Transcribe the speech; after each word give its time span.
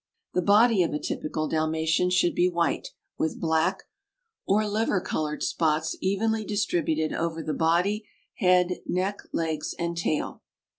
The 0.33 0.41
body 0.41 0.81
of 0.81 0.93
a 0.93 0.99
typical 0.99 1.47
Dalmatian 1.47 2.09
should 2.09 2.33
be 2.33 2.49
white, 2.49 2.87
with 3.19 3.39
black 3.39 3.83
or 4.47 4.67
liver 4.67 4.99
colored 4.99 5.43
spots 5.43 5.95
evenly 6.01 6.43
distributed 6.43 7.13
over 7.13 7.43
the 7.43 7.53
body, 7.53 8.07
head, 8.37 8.79
neck, 8.87 9.19
legs, 9.31 9.75
and 9.77 9.95
tail. 9.95 10.41